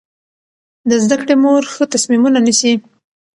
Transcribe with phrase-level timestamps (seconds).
[0.89, 2.73] د زده کړې مور ښه تصمیمونه نیسي.